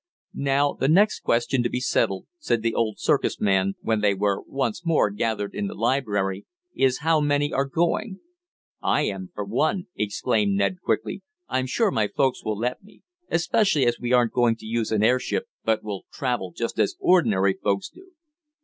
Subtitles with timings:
[0.33, 4.41] "Now, the next question to be settled," said the old circus man, when they were
[4.47, 8.19] once more gathered in the library, "is how many are going?"
[8.81, 11.21] "I am, for one!" exclaimed Ned quickly.
[11.47, 13.03] "I'm sure my folks will let me.
[13.29, 17.53] Especially as we aren't going to use an airship, but will travel just as ordinary
[17.53, 18.13] folks do."